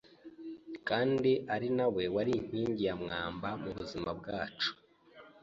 [0.87, 4.69] kandi ari na we wari inkingi ya mwamba mu buzima bwacu